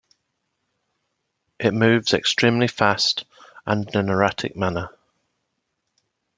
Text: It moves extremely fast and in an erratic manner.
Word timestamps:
It 1.59 1.75
moves 1.75 2.15
extremely 2.15 2.67
fast 2.67 3.23
and 3.67 3.87
in 3.93 3.95
an 3.99 4.09
erratic 4.09 4.55
manner. 4.55 4.89